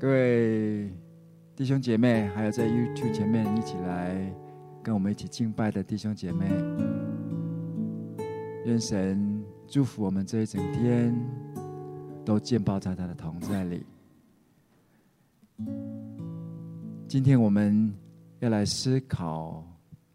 [0.00, 0.88] 各位
[1.56, 4.32] 弟兄姐妹，还有在 YouTube 前面一起来
[4.80, 6.46] 跟我们一起敬拜的弟兄姐妹，
[8.64, 11.12] 愿神祝福我们这一整天
[12.24, 13.84] 都见报在他的同在里。
[17.08, 17.92] 今天我们
[18.38, 19.66] 要来思考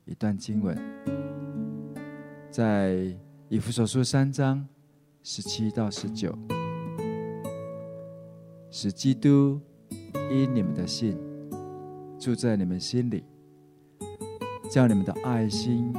[0.06, 0.78] 一段经文，
[2.50, 3.14] 在
[3.50, 4.66] 以弗所书三章
[5.24, 6.34] 十七到十九，
[8.72, 9.60] 使基督。
[10.32, 11.18] 因你们的信
[12.20, 13.24] 住在你们心里，
[14.70, 15.94] 叫你们的爱心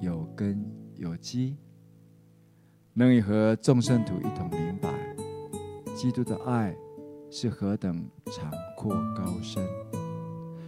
[0.00, 0.64] 有根
[0.96, 1.56] 有基，
[2.94, 4.90] 能以和众圣徒一同明白，
[5.94, 6.74] 基督的爱
[7.30, 9.64] 是何等长阔高深，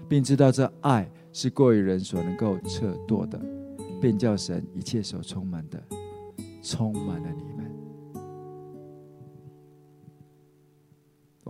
[0.08, 3.40] 并知道这爱是过于人所能够测度的，
[4.00, 5.82] 便叫神一切所充满的，
[6.62, 7.49] 充满了你。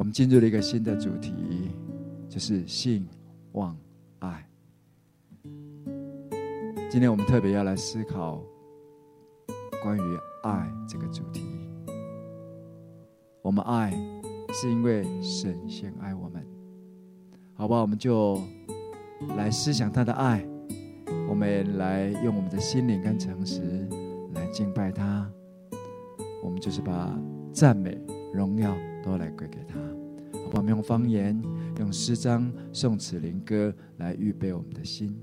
[0.01, 1.35] 我们进入了一个新的主题，
[2.27, 3.07] 就是信、
[3.53, 3.77] 望、
[4.21, 4.49] 爱。
[6.89, 8.43] 今天我们特别要来思考
[9.83, 11.45] 关于爱这个主题。
[13.43, 13.91] 我们爱
[14.55, 16.43] 是因为神先爱我们，
[17.53, 17.83] 好吧？
[17.83, 18.41] 我们就
[19.37, 20.43] 来思想他的爱，
[21.29, 23.87] 我们来用我们的心灵跟诚实
[24.33, 25.31] 来敬拜他。
[26.43, 27.15] 我们就是把
[27.53, 28.01] 赞美、
[28.33, 29.79] 荣耀都来归给他。
[30.53, 31.41] 我们用方言、
[31.79, 35.17] 用诗章、颂词、灵歌来预备我们的心。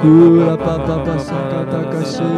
[0.00, 2.30] Kura papa pasa kata kasi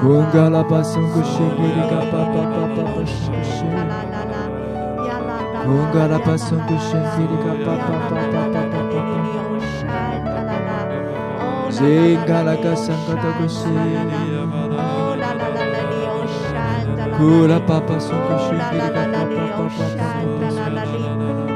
[0.00, 3.68] Gungala pasang kushigiri kapa papa papa shishi
[5.66, 9.00] Gungala pasang kushigiri kapa papa papa papa
[11.70, 14.24] Zingala kasang kata kushigiri
[17.16, 21.55] Kura papa sang kushigiri kapa papa papa papa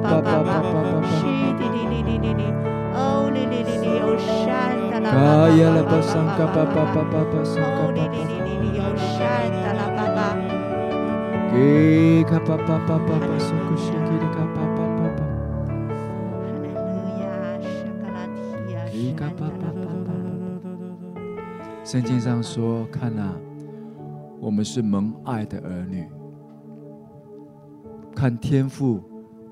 [0.01, 0.68] pa pa pa
[21.85, 23.33] 圣经上说：“看哪，
[24.39, 26.07] 我们是蒙爱的儿女。
[28.15, 29.03] 看天父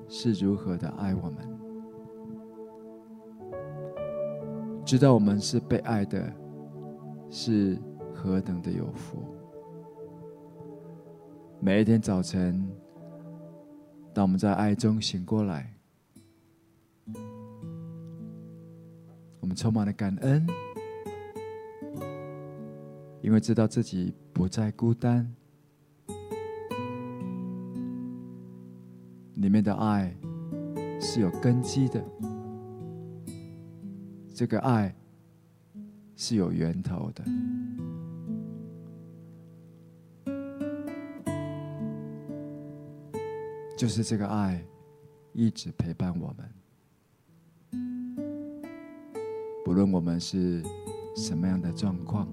[0.07, 1.56] 是如何的爱我们，
[4.87, 6.33] 知道我们是被爱的，
[7.29, 7.77] 是
[8.15, 9.21] 何等的有福。
[11.59, 12.65] 每一天早晨，
[14.13, 15.73] 当我们在爱中醒过来，
[19.41, 20.47] 我们充满了感恩。”
[23.21, 25.29] 因为知道自己不再孤单，
[29.35, 30.15] 里面的爱
[31.01, 32.01] 是有根基的。
[34.37, 34.93] 这个爱
[36.15, 37.25] 是有源头的，
[43.75, 44.63] 就是这个爱
[45.33, 46.47] 一直陪伴我们，
[49.65, 50.61] 不论我们是
[51.15, 52.27] 什么样的状况，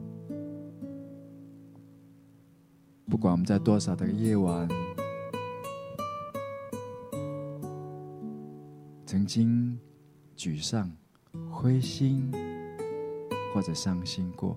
[3.07, 4.69] 不管我们在多少的夜晚，
[9.07, 9.81] 曾经
[10.37, 10.95] 沮丧、
[11.51, 12.31] 灰心。
[13.53, 14.57] 或者伤心过，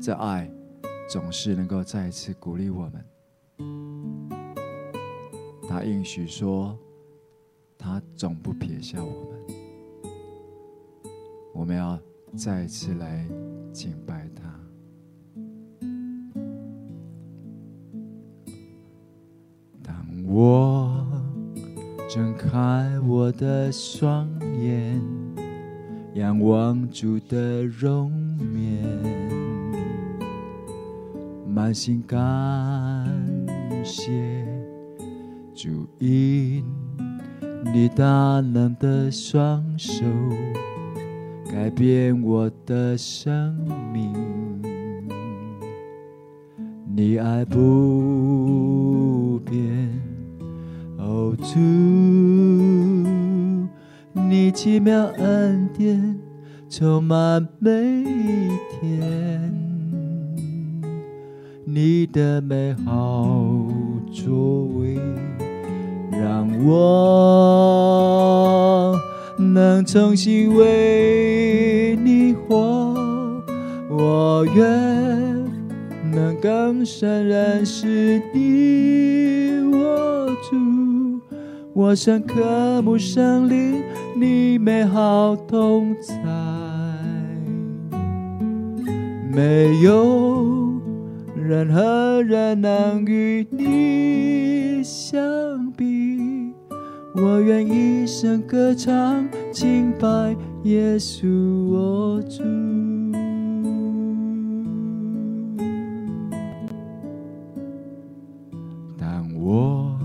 [0.00, 0.48] 这爱
[1.08, 3.04] 总是能够再一次鼓励我们。
[5.68, 6.78] 他应许说，
[7.76, 9.40] 他总不撇下我们。
[11.52, 11.98] 我们要
[12.36, 13.26] 再一次来
[13.72, 14.44] 敬拜他。
[19.82, 21.04] 当我
[22.08, 24.33] 睁开我的双。
[26.24, 28.10] 仰望主的容
[28.54, 28.82] 颜，
[31.46, 32.18] 满心感
[33.84, 34.46] 谢
[35.54, 36.64] 主因
[37.74, 40.02] 你大能的双手
[41.44, 43.54] 改变我的生
[43.92, 44.10] 命，
[46.86, 49.92] 你爱不变，
[50.96, 51.60] 哦主。
[54.26, 55.63] 你奇妙恩
[56.76, 58.48] 充满每一
[58.80, 59.54] 天，
[61.64, 63.46] 你的美好
[64.10, 64.98] 作为
[66.10, 66.98] 让我
[69.38, 72.92] 能重新为你活。
[73.88, 74.66] 我愿
[76.10, 81.20] 能更深认识你，我主，
[81.72, 83.80] 我想渴慕生灵。
[84.16, 86.14] 你美好同在，
[89.34, 90.80] 没有
[91.34, 96.54] 任何人能与你相比。
[97.16, 101.26] 我愿一生歌唱，敬拜耶稣
[101.68, 102.42] 我主。
[108.96, 109.98] 当我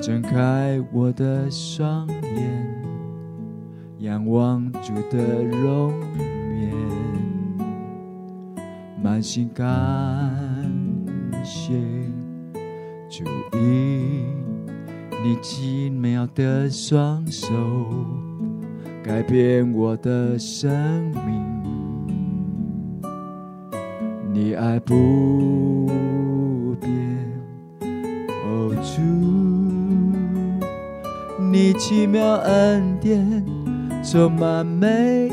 [0.00, 2.84] 睁开我的双眼。
[3.98, 6.33] 仰望主的容颜，
[9.14, 9.64] 满心感
[11.44, 11.72] 谢
[13.08, 13.22] 主，
[13.52, 14.26] 因
[15.22, 17.46] 你奇妙的双手
[19.04, 20.68] 改变我的生
[21.24, 21.40] 命，
[24.32, 25.86] 你爱不
[26.80, 26.90] 变，
[28.44, 29.00] 哦主，
[31.40, 33.44] 你奇妙恩典。
[34.02, 35.30] 充满每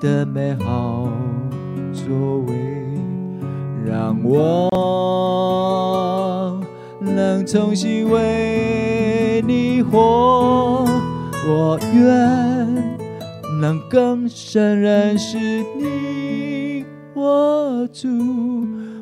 [0.00, 1.08] 的美好
[1.92, 2.54] 作为，
[3.84, 4.70] 让我
[7.00, 10.86] 能重新为你活。
[11.50, 12.04] 我愿
[13.60, 16.84] 能更深认识你，
[17.14, 18.08] 我主，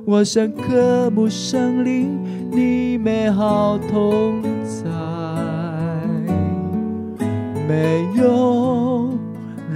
[0.07, 2.19] 我想渴慕圣灵，
[2.51, 4.87] 你美好同在。
[7.69, 9.16] 没有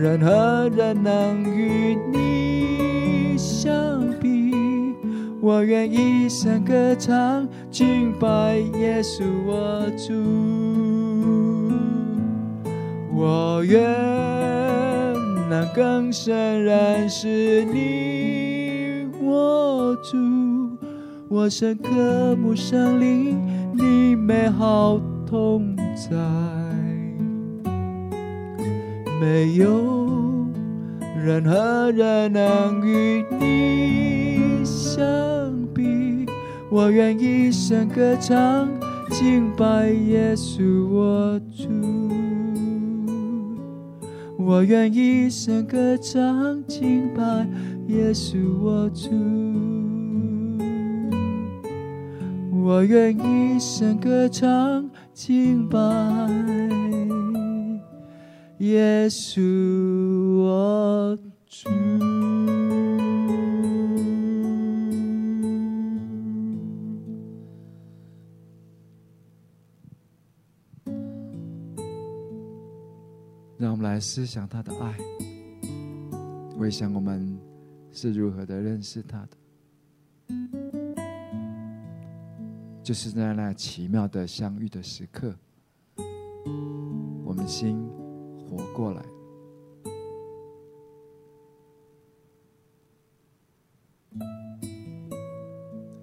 [0.00, 4.50] 任何人能与你相比，
[5.42, 10.14] 我愿一生歌唱，敬拜耶稣我主。
[13.14, 13.78] 我愿
[15.50, 20.16] 能更深认识你，我主。
[21.28, 23.38] 我深刻慕圣灵，
[23.74, 26.69] 你美好同在。
[29.20, 30.46] 没有
[31.22, 35.04] 任何人能与你相
[35.74, 36.24] 比，
[36.70, 38.66] 我愿一生歌唱，
[39.10, 41.68] 敬拜耶稣我主。
[44.38, 47.46] 我愿一生歌唱，敬拜
[47.88, 49.10] 耶稣我主。
[52.62, 56.79] 我愿一生歌唱，敬拜。
[58.60, 59.40] 耶稣，
[60.36, 61.70] 我主。
[73.56, 74.94] 让我们来思想他的爱，
[76.58, 77.38] 回想我们
[77.90, 79.38] 是如何的认识他的，
[82.82, 85.34] 就是在那奇妙的相遇的时刻。
[87.24, 87.88] 我们心
[88.50, 89.02] 活过来。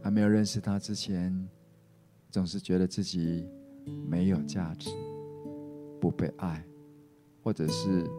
[0.02, 1.48] 还没有认识他之前，
[2.32, 3.46] 总是觉得自己
[4.10, 4.90] 没有价值，
[6.00, 6.66] 不被爱，
[7.44, 8.10] 或者是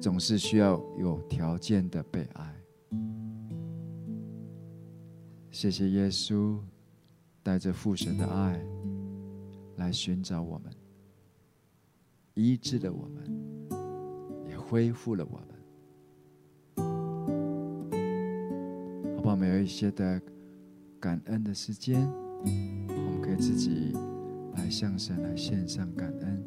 [0.00, 2.54] 总是需要有条件的被爱。
[5.50, 6.60] 谢谢耶稣，
[7.42, 8.64] 带着父神的爱
[9.76, 10.72] 来寻找我们，
[12.34, 13.53] 医治了我们，
[14.74, 15.46] 恢复了我们。
[19.14, 19.36] 好不好？
[19.36, 20.20] 没有一些的
[20.98, 22.10] 感恩的时间，
[22.88, 23.92] 我们可以自己
[24.56, 26.44] 来向神来献上感恩。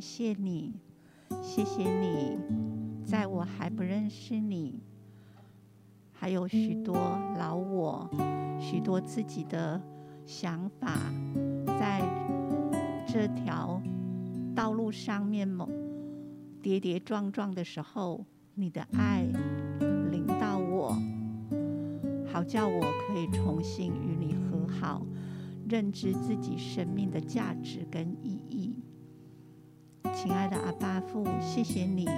[0.00, 0.74] 谢谢你，
[1.42, 2.36] 谢谢你，
[3.04, 4.80] 在我还不认识你，
[6.24, 6.94] 还有许多
[7.38, 8.08] 老我，
[8.58, 9.78] 许多自己的
[10.24, 10.96] 想法，
[11.78, 12.00] 在
[13.06, 13.78] 这条
[14.56, 15.68] 道路上面某
[16.62, 19.26] 跌跌撞撞的时候，你的爱
[20.10, 20.96] 临到我，
[22.32, 25.02] 好叫我可以重新与你和好，
[25.68, 28.82] 认知自己生命的价值跟意义。
[30.14, 32.08] 亲爱的阿爸父，谢谢你，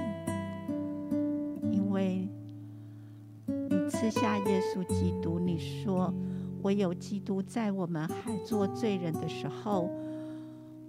[4.07, 5.37] 赐下耶稣基督。
[5.41, 6.15] 你说，
[6.63, 9.91] 唯有基督在我们还做罪人的时候，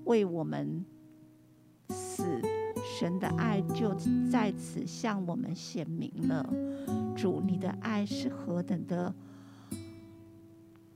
[0.04, 0.86] 为我们
[1.90, 2.40] 死，
[2.86, 3.92] 神的爱就
[4.32, 6.48] 在此向我们显明了。
[7.16, 9.12] 主，你的爱是何等的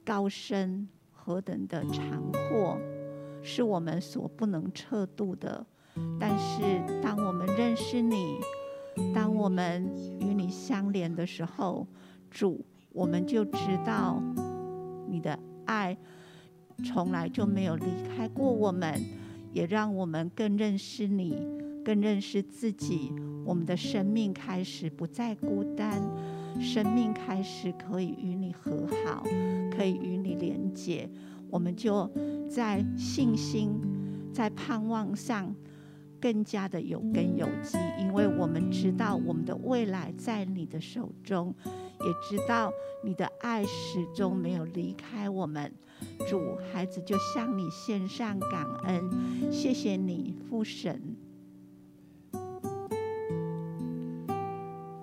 [0.05, 2.77] 高深，何等的长阔，
[3.41, 5.65] 是我们所不能测度的。
[6.19, 6.61] 但是，
[7.01, 8.37] 当我们认识你，
[9.11, 9.83] 当我们
[10.19, 11.87] 与你相连的时候，
[12.31, 14.19] 主，我们就知道
[15.07, 15.95] 你的爱
[16.83, 18.99] 从来就没有离开过我们，
[19.51, 21.37] 也让我们更认识你，
[21.85, 23.13] 更认识自己。
[23.45, 26.01] 我们的生命开始不再孤单，
[26.59, 29.23] 生命开始可以与你和好，
[29.75, 31.09] 可以与你连结。
[31.49, 32.09] 我们就
[32.49, 33.73] 在信心、
[34.33, 35.53] 在盼望上。
[36.21, 42.71] 更加的有根有基，因为我们知道我们的未来在你的手中，也知道
[43.03, 45.73] 你的爱始终没有离开我们。
[46.29, 51.01] 主，孩子就向你献上感恩，谢谢你，父神。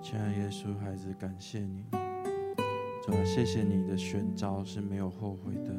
[0.01, 1.83] 亲爱耶稣，孩子感谢你，
[3.03, 5.73] 主啊，谢谢你的选召是没有后悔的，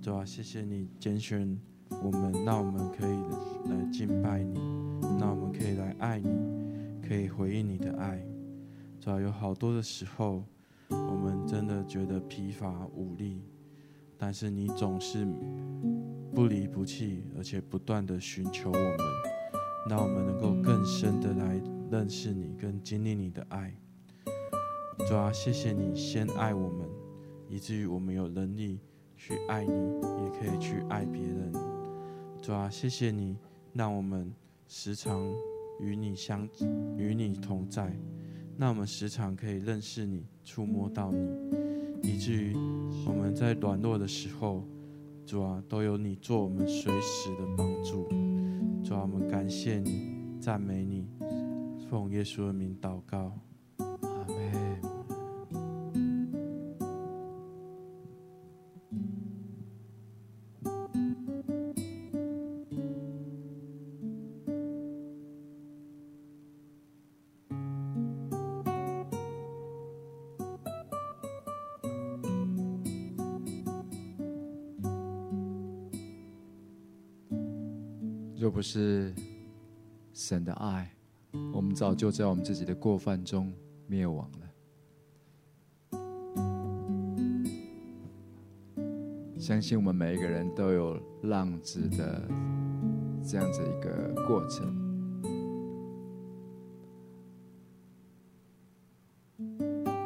[0.00, 1.69] 主啊，谢谢你拣选。
[2.02, 3.18] 我们，那我们可以
[3.70, 4.58] 来敬拜你，
[5.18, 6.28] 那我们可以来爱你，
[7.06, 8.24] 可以回应你的爱。
[9.00, 10.44] 主要有好多的时候，
[10.88, 13.42] 我们真的觉得疲乏无力，
[14.16, 15.26] 但是你总是
[16.34, 18.98] 不离不弃，而且不断的寻求我们，
[19.88, 23.74] 那我们能够更深的来认识你，跟经历你的爱。
[25.08, 26.88] 主要谢谢你先爱我们，
[27.48, 28.78] 以至于我们有能力
[29.16, 31.52] 去爱你，也可以去爱别人。
[32.42, 33.36] 主啊，谢谢你，
[33.74, 34.32] 让我们
[34.66, 35.20] 时常
[35.78, 36.48] 与你相
[36.96, 37.94] 与你同在，
[38.56, 41.28] 让我们时常可以认识你，触摸到你，
[42.02, 42.54] 以至于
[43.06, 44.64] 我们在软弱的时候，
[45.26, 48.08] 主啊，都有你做我们随时的帮助。
[48.82, 51.06] 主啊，我们感谢你，赞美你，
[51.90, 53.32] 奉耶稣的名祷告。
[53.76, 54.89] 阿门
[80.30, 80.88] 神的爱，
[81.52, 83.52] 我们早就在我们自己的过犯中
[83.88, 84.48] 灭亡了。
[89.36, 92.22] 相信我们每一个人都有浪子的
[93.24, 94.72] 这样子一个过程，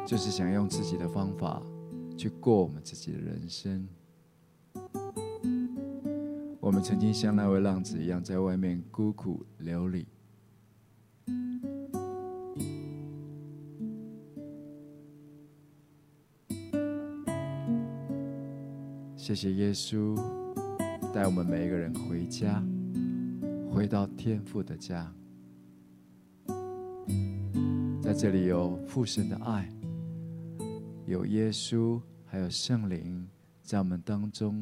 [0.07, 1.61] 就是想用自己的方法
[2.17, 3.87] 去过我们自己的人生。
[6.59, 10.03] 我们曾经像那位浪子一样，在外面孤苦流离。
[19.25, 20.15] 谢谢耶稣
[21.11, 22.63] 带我们每一个人回家，
[23.71, 25.11] 回到天父的家。
[28.03, 29.67] 在这里有父神的爱，
[31.07, 33.27] 有耶稣，还有圣灵
[33.63, 34.61] 在我们当中。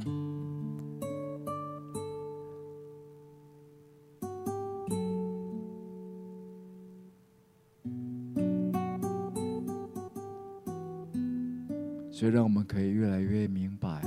[12.09, 14.01] 所以，让我们可以越来越明白，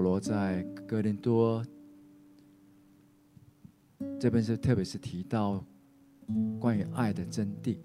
[0.00, 1.62] 保罗在哥林多
[4.18, 5.62] 这边是特别是提到
[6.58, 7.76] 关于爱的真谛。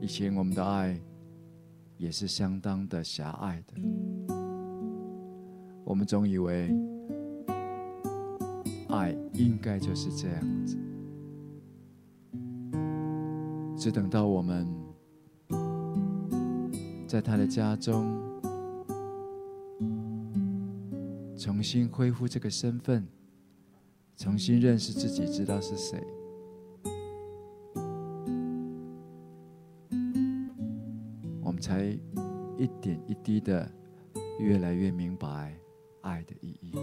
[0.00, 0.98] 以前我们的爱
[1.98, 3.74] 也是相当的狭隘的，
[5.84, 6.74] 我们总以为
[8.88, 10.78] 爱应该就是这样子。
[13.76, 14.66] 只等到我们
[17.08, 18.20] 在他的家中
[21.38, 23.08] 重新恢复这个身份，
[24.14, 25.98] 重新认识自己，知道是谁，
[31.40, 31.98] 我们才
[32.58, 33.72] 一点一滴的
[34.38, 35.58] 越来越明白
[36.02, 36.74] 爱的意义。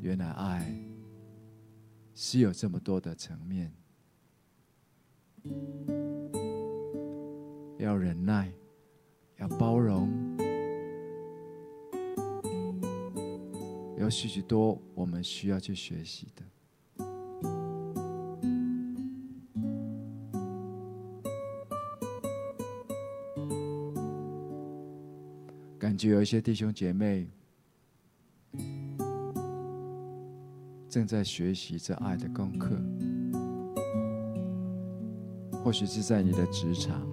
[0.00, 0.72] 原来爱
[2.22, 3.72] 是有这么多的层面，
[7.78, 8.52] 要忍耐，
[9.38, 10.36] 要包容，
[13.96, 16.44] 有许许多我们需要去学习的。
[25.78, 27.30] 感觉有一些弟兄姐妹。
[30.90, 32.76] 正在学习这爱的功课，
[35.62, 37.06] 或许是在你的职场，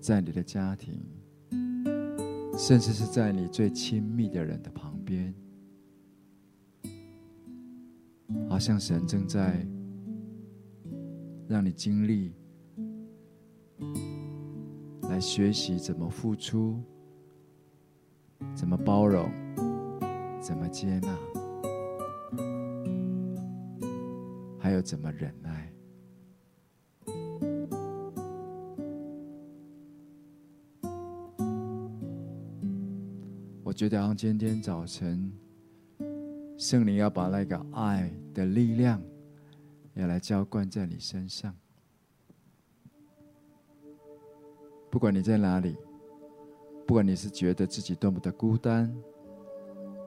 [0.00, 1.00] 在你的家庭，
[2.58, 5.32] 甚至是在你最亲密的人的旁边，
[8.48, 9.64] 好像神正在
[11.46, 12.34] 让你经历，
[15.02, 16.82] 来学习怎么付出，
[18.56, 19.30] 怎么包容，
[24.74, 25.72] 还有怎么忍耐？
[33.62, 35.32] 我觉得，像今天早晨，
[36.58, 39.00] 圣灵要把那个爱的力量，
[39.92, 41.54] 要来浇灌在你身上。
[44.90, 45.76] 不管你在哪里，
[46.84, 48.92] 不管你是觉得自己多么的孤单，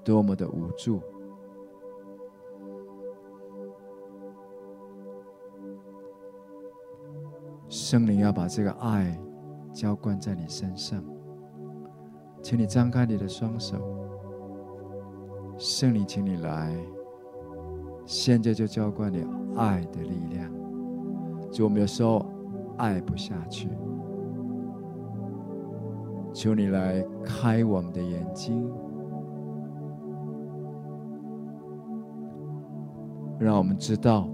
[0.03, 1.01] 多么的无助。
[7.89, 9.17] 圣灵要把这个爱
[9.71, 11.01] 浇灌在你身上，
[12.43, 13.77] 请你张开你的双手。
[15.57, 16.75] 圣灵，请你来，
[18.05, 20.51] 现在就浇灌你爱的力量。
[21.49, 22.25] 就我们有时候
[22.77, 23.69] 爱不下去，
[26.33, 28.69] 求你来开我们的眼睛，
[33.39, 34.27] 让我们知道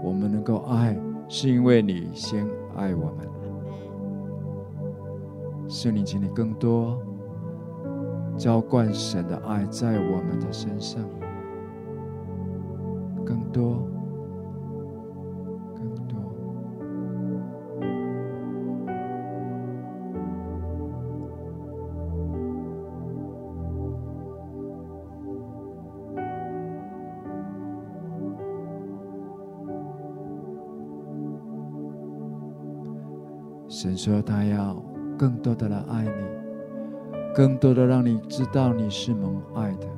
[0.00, 0.96] 我们能够爱，
[1.26, 2.46] 是因为你先。
[2.76, 3.28] 爱我们，
[5.68, 7.00] 圣灵，请你更多
[8.36, 11.02] 浇灌神的爱在我们的身上，
[13.24, 13.86] 更多。
[33.82, 34.76] 神说：“他要
[35.18, 36.12] 更多的来爱你，
[37.34, 39.88] 更多的让你知道你是蒙爱的。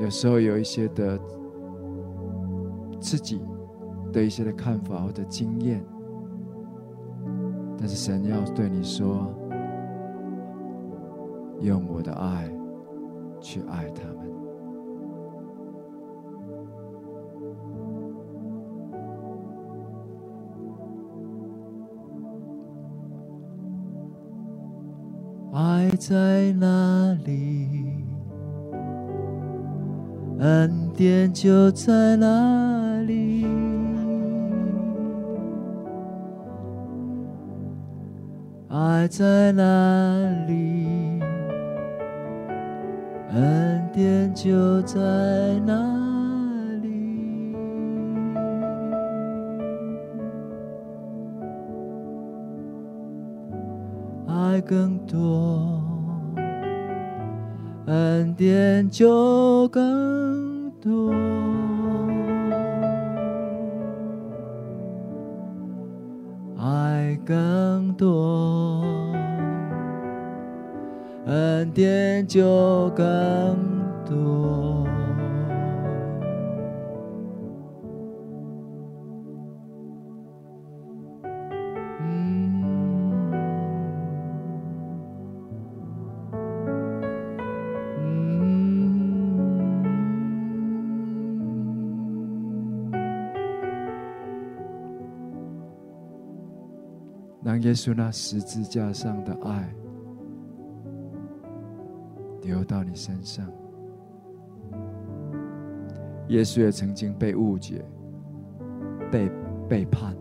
[0.00, 1.16] 有时候有一些的
[2.98, 3.40] 自己
[4.12, 5.80] 的一些的看法或者经验，
[7.78, 9.32] 但是神要对你说：
[11.60, 12.50] 用我的爱
[13.40, 14.02] 去爱他
[25.94, 28.04] 爱在哪里？
[30.40, 33.46] 恩典就在哪里。
[38.68, 39.62] 爱在哪
[40.48, 41.20] 里？
[43.30, 44.98] 恩典就在
[45.64, 45.74] 哪
[46.82, 47.54] 里。
[54.26, 55.83] 爱更多。
[57.86, 61.12] 恩典就更多，
[66.58, 68.82] 爱更多，
[71.26, 73.04] 恩典就更
[74.06, 74.43] 多。
[97.64, 99.74] 耶稣那十字架上的爱
[102.42, 103.50] 流到你身上。
[106.28, 107.82] 耶稣也曾经被误解、
[109.10, 109.30] 被
[109.66, 110.14] 背叛，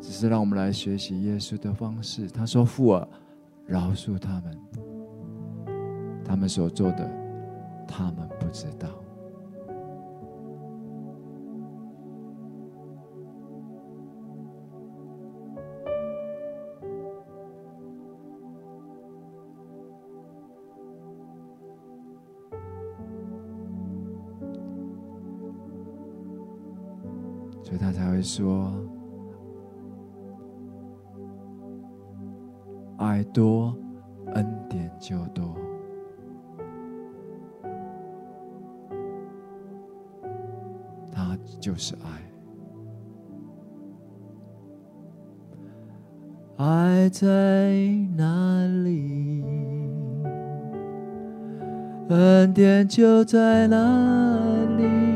[0.00, 2.26] 只是让我们来学习耶稣的方式。
[2.26, 3.08] 他说：“父啊，
[3.64, 4.58] 饶恕他们，
[6.24, 7.08] 他们所做的，
[7.86, 8.88] 他们不知道。”
[28.24, 28.72] 说
[32.96, 33.76] ：“爱多，
[34.34, 35.44] 恩典就多。”
[41.12, 42.08] 他就是爱，
[46.64, 47.76] 爱在
[48.16, 49.44] 哪里，
[52.08, 53.76] 恩典就在哪
[54.76, 55.13] 里。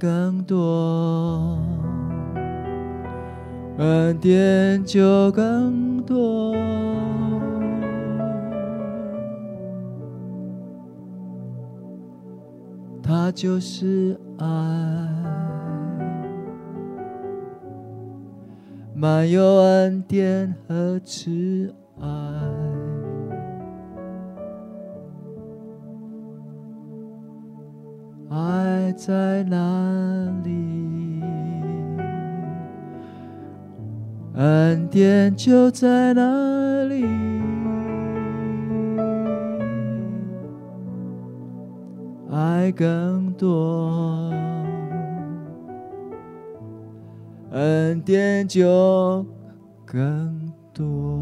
[0.00, 1.58] 更多，
[3.76, 6.56] 恩典就更多。
[13.02, 14.46] 他就是爱，
[18.94, 22.06] 满有恩典和慈爱。
[28.30, 29.56] 爱在哪
[34.40, 37.04] 恩典就在哪里。
[42.30, 44.32] 爱更多，
[47.50, 49.26] 恩典就
[49.84, 51.20] 更多。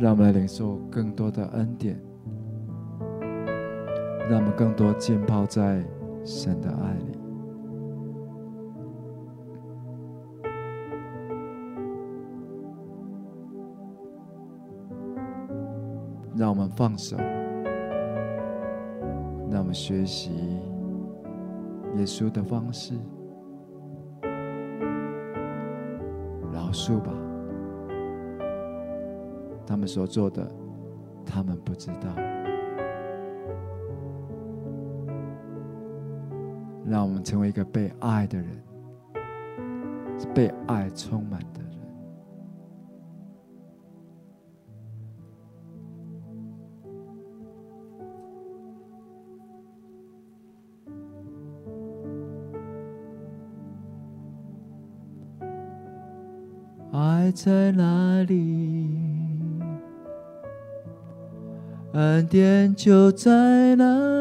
[0.00, 1.96] 让我们来领受更多的恩典，
[4.30, 5.84] 让我们更多浸泡在
[6.24, 7.18] 神的爱里。
[16.36, 17.16] 让我们放手，
[19.50, 20.30] 让我们学习
[21.96, 22.94] 耶稣的方式，
[26.52, 27.12] 饶恕吧。
[29.66, 30.48] 他们所做的，
[31.26, 32.39] 他们不知道。
[36.90, 38.48] 让我们成为一个被爱的人，
[40.34, 41.70] 被爱充满的人。
[56.92, 58.90] 爱在哪里？
[61.92, 64.19] 恩典就在哪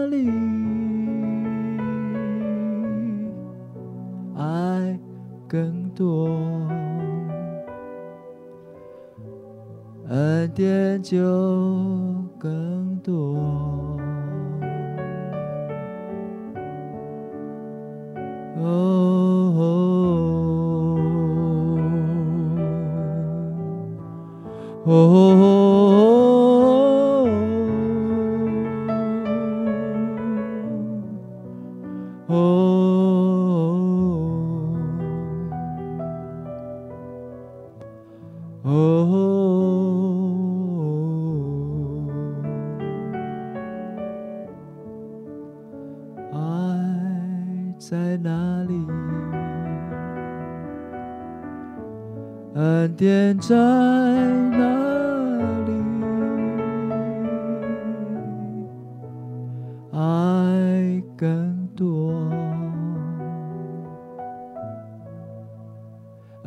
[11.02, 11.18] 就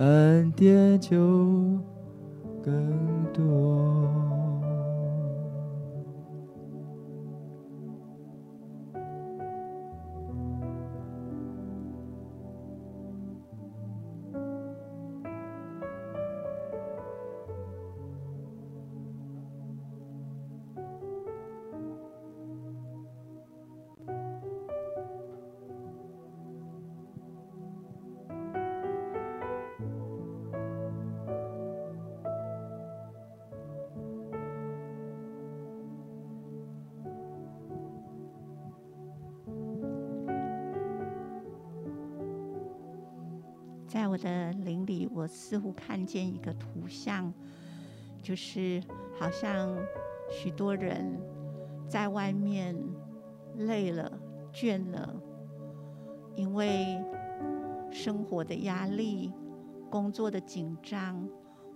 [0.02, 1.16] 恩典就
[2.60, 4.21] 更多。
[45.22, 47.32] 我似乎看见一个图像，
[48.20, 48.82] 就是
[49.16, 49.78] 好像
[50.28, 51.16] 许多人
[51.88, 52.76] 在外面
[53.54, 54.20] 累了、
[54.52, 55.14] 倦了，
[56.34, 57.00] 因为
[57.88, 59.32] 生活的压力、
[59.88, 61.24] 工作的紧张，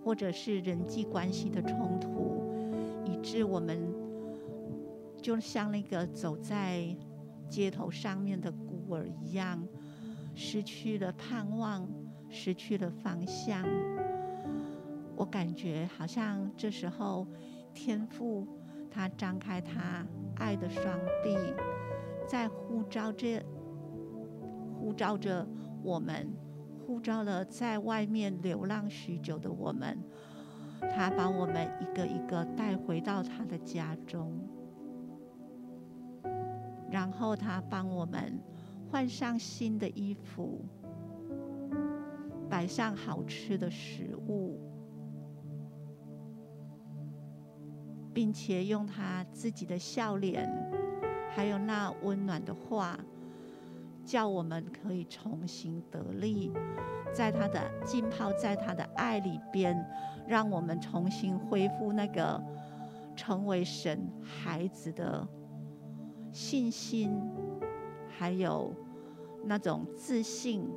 [0.03, 2.43] 或者是人际关系的冲突，
[3.05, 3.79] 以致我们
[5.21, 6.93] 就像那个走在
[7.47, 9.65] 街头上面的孤儿一样，
[10.35, 11.87] 失去了盼望。
[12.29, 13.63] 失去了方向，
[15.15, 17.25] 我感觉好像这时候
[17.73, 18.47] 天父
[18.91, 21.35] 他张开他爱的双臂，
[22.27, 23.43] 在呼召着
[24.79, 25.47] 呼召着
[25.81, 26.31] 我们，
[26.85, 29.97] 呼召了在外面流浪许久的我们，
[30.79, 34.39] 他把我们一个一个带回到他的家中，
[36.91, 38.39] 然后他帮我们
[38.91, 40.63] 换上新的衣服。
[42.49, 44.59] 摆上好吃的食物，
[48.13, 50.49] 并且用他自己的笑脸，
[51.35, 52.97] 还有那温暖的话，
[54.05, 56.51] 叫我们可以重新得力，
[57.13, 59.77] 在他的浸泡在他的爱里边，
[60.27, 62.41] 让我们重新恢复那个
[63.15, 65.27] 成为神孩子的
[66.31, 67.11] 信心，
[68.07, 68.73] 还有
[69.43, 70.67] 那种自信，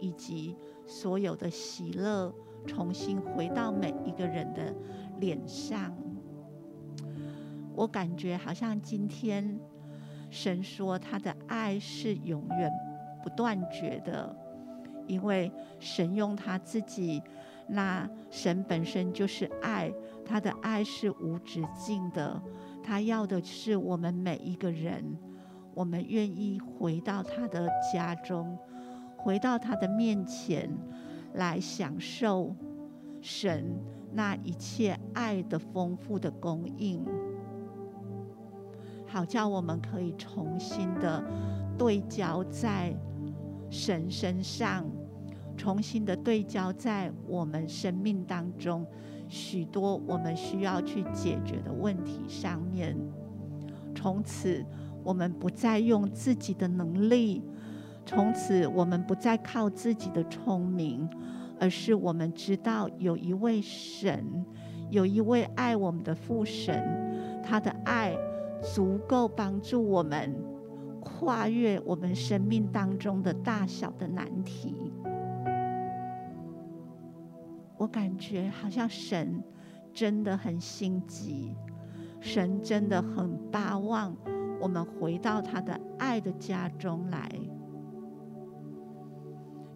[0.00, 0.56] 以及。
[0.86, 2.34] 所有的喜乐
[2.66, 4.74] 重新回到每一个人的
[5.20, 5.96] 脸上，
[7.76, 9.56] 我感觉好像今天
[10.30, 12.68] 神说他的爱是永远
[13.22, 14.36] 不断绝的，
[15.06, 17.22] 因为神用他自己，
[17.68, 19.92] 那神本身就是爱，
[20.24, 22.42] 他的爱是无止境的，
[22.82, 25.16] 他要的是我们每一个人，
[25.72, 28.58] 我们愿意回到他的家中。
[29.22, 30.68] 回到他的面前
[31.34, 32.54] 来享受
[33.20, 33.64] 神
[34.12, 37.04] 那一切爱的丰富的供应，
[39.06, 41.22] 好叫我们可以重新的
[41.78, 42.94] 对焦在
[43.70, 44.84] 神身上，
[45.56, 48.84] 重新的对焦在我们生命当中
[49.28, 52.96] 许多我们需要去解决的问题上面。
[53.94, 54.64] 从此，
[55.04, 57.42] 我们不再用自己的能力。
[58.10, 61.08] 从此，我们不再靠自己的聪明，
[61.60, 64.44] 而是我们知道有一位神，
[64.90, 68.16] 有一位爱我们的父神，他的爱
[68.60, 70.34] 足够帮助我们
[71.00, 74.92] 跨越我们生命当中的大小的难题。
[77.76, 79.40] 我感觉好像神
[79.92, 81.54] 真的很心急，
[82.20, 84.16] 神真的很巴望
[84.60, 87.30] 我们回到他的爱的家中来。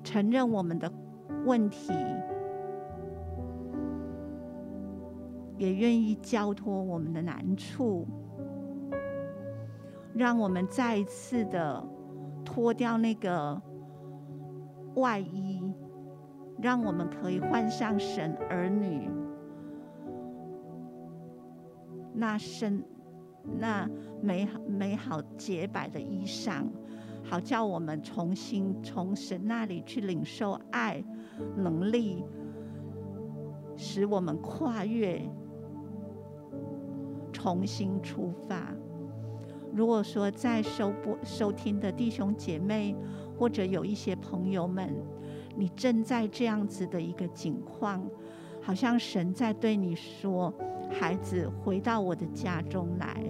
[0.04, 0.92] 承认我们的
[1.46, 1.92] 问题，
[5.56, 8.06] 也愿意交托我们的难处，
[10.14, 11.82] 让我们再一次的
[12.44, 13.60] 脱掉那个
[14.96, 15.62] 外衣，
[16.60, 19.10] 让我们可以换上神儿女
[22.12, 22.84] 那身
[23.58, 23.88] 那
[24.22, 26.64] 美好美好洁白的衣裳。
[27.24, 31.02] 好叫我们重新从神那里去领受爱
[31.56, 32.22] 能力，
[33.76, 35.20] 使我们跨越，
[37.32, 38.72] 重新出发。
[39.72, 42.94] 如果说在收播收听的弟兄姐妹，
[43.36, 44.94] 或者有一些朋友们，
[45.56, 48.06] 你正在这样子的一个境况，
[48.60, 50.52] 好像神在对你说
[50.92, 53.24] ：“孩子，回到我的家中来，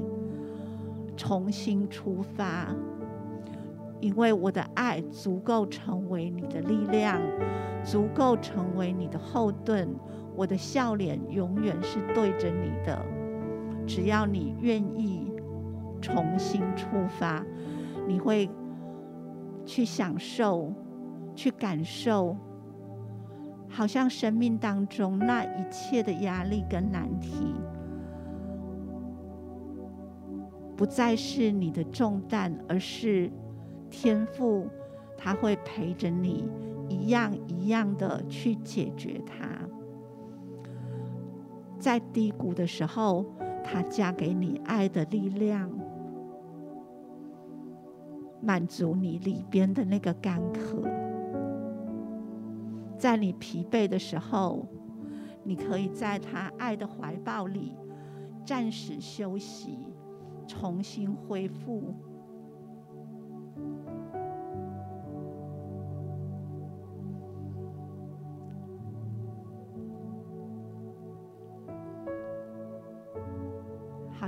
[1.17, 2.75] 重新出发。”
[4.05, 7.19] 因为我的爱足够成为你的力量，
[7.83, 9.89] 足够成为你的后盾。
[10.37, 13.03] 我的笑脸永远是对着你的，
[13.87, 15.33] 只要你愿意
[16.03, 16.87] 重新出
[17.19, 17.43] 发，
[18.07, 18.51] 你会
[19.65, 20.71] 去享受、
[21.35, 22.37] 去感受，
[23.71, 27.55] 好像生命当中那一切的压力跟难题，
[30.77, 33.33] 不再是你的重担，而是。
[33.97, 34.67] 天赋，
[35.17, 36.51] 他会陪着你，
[36.89, 39.47] 一样一样的去解决它。
[41.79, 43.25] 在低谷的时候，
[43.63, 45.71] 他加给你爱的力量，
[48.43, 50.83] 满足你里边的那个干渴。
[52.99, 54.67] 在你疲惫的时候，
[55.45, 57.77] 你可以在他爱的怀抱里
[58.45, 59.79] 暂时休息，
[60.49, 61.95] 重新恢复。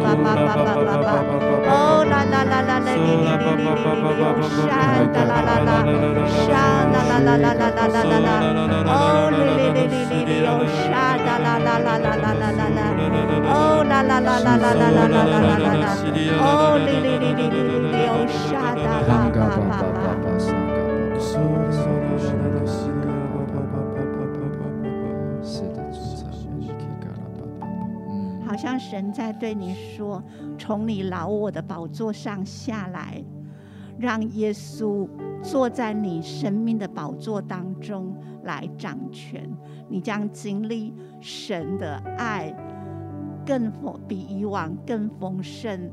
[0.07, 1.95] 巴巴巴巴巴巴，哦
[13.87, 14.61] 啦啦啦啦啦
[16.77, 19.96] 哩哩哩哩哩哩，有山的啦啦啦，山
[28.57, 30.23] 像神在对你说
[30.57, 33.23] ：“从你老我的宝座上下来，
[33.99, 35.07] 让耶稣
[35.43, 39.47] 坐在你生命的宝座当中来掌权。
[39.87, 42.53] 你将经历神的爱。”
[43.47, 45.89] 更丰比以往更丰盛，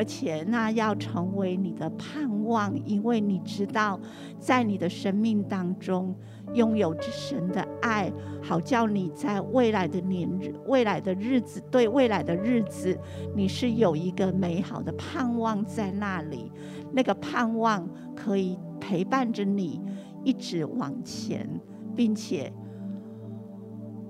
[0.00, 4.00] 而且那要成为你的盼望，因为你知道，
[4.38, 6.16] 在你的生命当中
[6.54, 8.10] 拥有着神的爱，
[8.42, 10.26] 好叫你在未来的年、
[10.66, 12.98] 未来的日子，对未来的日子，
[13.36, 16.50] 你是有一个美好的盼望在那里。
[16.94, 17.86] 那个盼望
[18.16, 19.82] 可以陪伴着你
[20.24, 21.46] 一直往前，
[21.94, 22.50] 并且。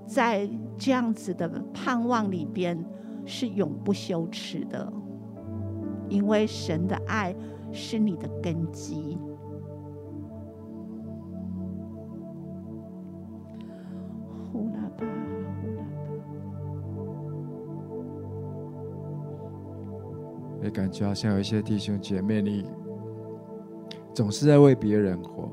[0.07, 2.81] 在这样子的盼望里边，
[3.25, 4.91] 是永不羞耻的，
[6.11, 7.33] 因为神的爱
[7.71, 9.17] 是你的根基。
[14.51, 15.05] 呼啦吧，
[15.55, 15.85] 呼啦吧。
[20.61, 22.65] 也感觉好像有一些弟兄姐妹，你
[24.13, 25.49] 总是在为别人活，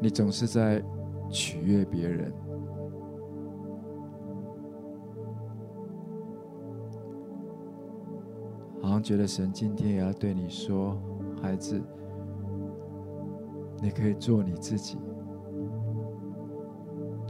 [0.00, 0.82] 你总是在
[1.30, 2.32] 取悦别人。
[9.06, 11.00] 觉得神今天也要对你说
[11.40, 11.80] ：“孩子，
[13.80, 14.98] 你可以做你自己，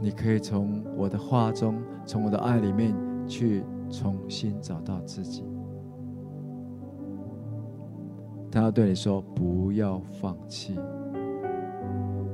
[0.01, 2.95] 你可以从我的话中，从我的爱里面
[3.27, 5.43] 去重新找到自己。
[8.49, 10.79] 他要对你说：“不要放弃。”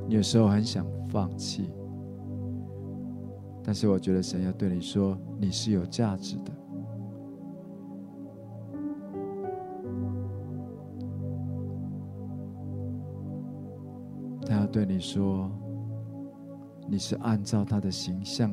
[0.07, 1.69] 你有时候很想放弃，
[3.61, 6.51] 但是我觉得神要对你说：“你是有价值的。”
[15.04, 15.51] 说
[16.88, 18.49] ：“你是按照他的形象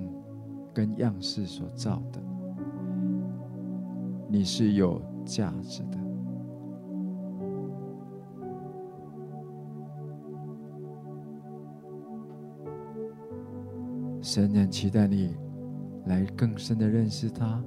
[0.75, 2.21] 跟样式所造的，
[4.29, 5.99] 你是有价值的。”
[14.21, 15.37] 神很期待你
[16.07, 17.63] 来更深的认识他。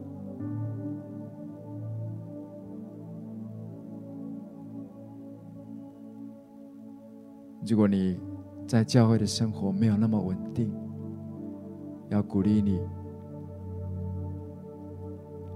[7.65, 8.19] 如果你
[8.73, 10.73] 在教会的生活没有那么稳定，
[12.09, 12.81] 要鼓励你，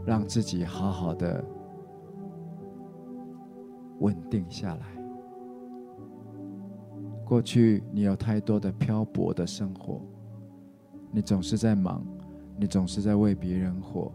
[0.05, 1.43] 让自己好好的
[4.01, 4.86] 稳定下来。
[7.26, 9.99] 过去你有太多的漂泊的生活。
[11.11, 12.05] 你总是在忙，
[12.55, 14.11] 你总是在为别人活，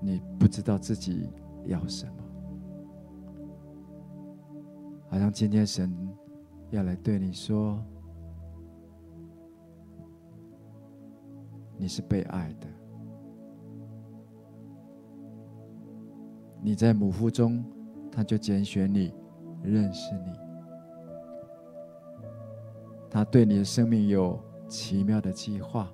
[0.00, 1.30] 你不知道自己
[1.64, 2.12] 要什么。
[5.08, 5.90] 好像今天神
[6.74, 7.78] 要来对你说，
[11.78, 12.66] 你是被爱的。
[16.60, 17.64] 你在母腹中，
[18.10, 19.14] 他就拣选你，
[19.62, 20.32] 认识你。
[23.08, 25.88] 他对你的生命有奇妙的计划，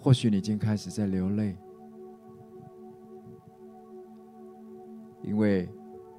[0.00, 1.56] 或许你已经开始在流泪，
[5.28, 5.68] 因为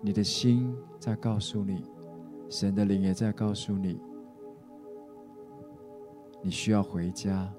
[0.02, 1.84] 你的心在告诉你，
[2.48, 4.00] 神的灵也在告诉你，
[6.44, 7.52] 你需要回家，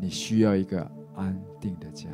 [0.00, 2.08] 你需要一个安定的家。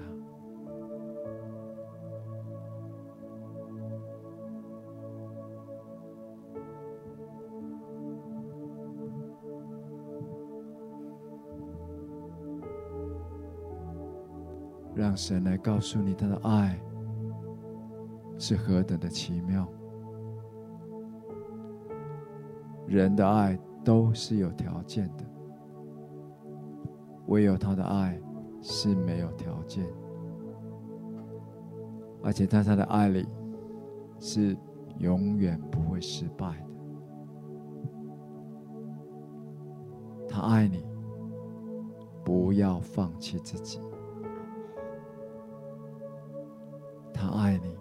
[14.95, 16.81] 让神来告诉你，他的爱
[18.39, 19.67] 是何等的奇妙。
[22.87, 25.25] 人的爱都是有条件的，
[27.27, 28.21] 唯有他的爱
[28.61, 29.85] 是没有条件，
[32.23, 33.27] 而且在他的爱里
[34.19, 34.57] 是
[34.99, 36.67] 永远不会失败的。
[40.29, 40.85] 他爱你，
[42.25, 43.81] 不要放弃自己。
[47.13, 47.77] 他爱你，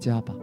[0.00, 0.34] 家吧。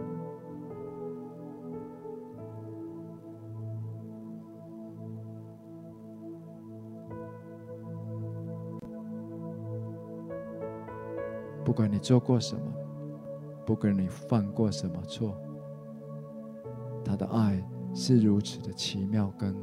[11.64, 12.62] 不管你做过什么，
[13.66, 15.36] 不管你犯过什么错，
[17.04, 19.54] 他的爱是如此的奇妙跟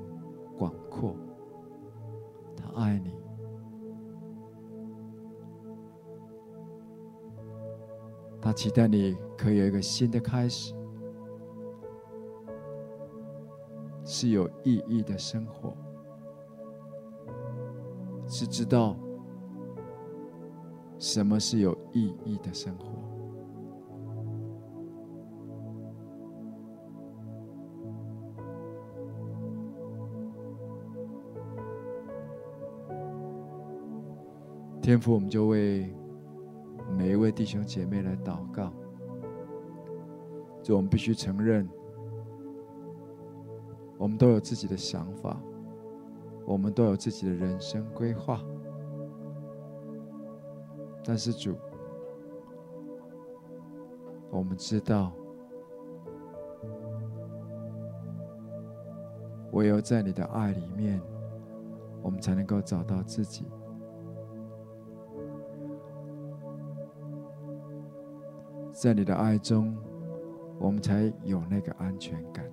[0.56, 1.16] 广阔。
[2.56, 3.25] 他爱你。
[8.46, 10.72] 他期待你可以有一个新的开始，
[14.04, 15.76] 是有意义的生活，
[18.28, 18.96] 是知道
[21.00, 22.86] 什么是有意义的生活。
[34.84, 35.92] 天父，我们就为。
[37.16, 38.74] 一位弟兄姐妹来祷告，
[40.62, 41.66] 就我们必须承认，
[43.98, 45.42] 我们都有自己的想法，
[46.46, 48.44] 我们都有自己的人生规划，
[51.06, 51.56] 但是主，
[54.30, 55.14] 我们知道，
[59.54, 61.02] 唯有在你的爱里面，
[62.04, 63.46] 我们才能够找到自己。
[68.86, 69.76] 在你的爱中，
[70.60, 72.46] 我们才有那个安全感。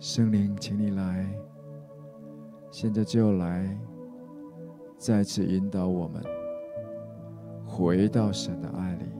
[0.00, 1.24] 圣灵，请你来，
[2.72, 3.78] 现在就来，
[4.98, 6.20] 再次引导我们
[7.64, 9.19] 回到神的爱里。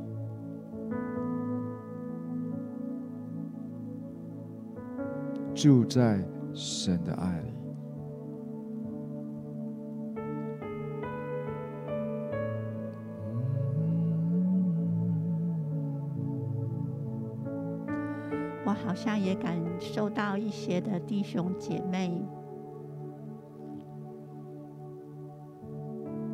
[5.62, 6.18] 就在
[6.54, 7.52] 神的爱里。
[18.64, 22.10] 我好像也感受到一些的弟兄姐妹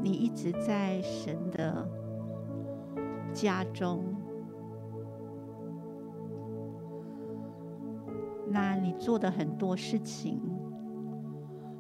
[0.05, 1.85] 你一直在神的
[3.33, 4.16] 家中
[8.99, 10.41] 做的很多事情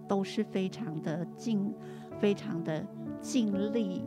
[0.08, 1.72] 都是非常的尽，
[2.18, 2.86] 非常的
[3.20, 4.04] 尽力。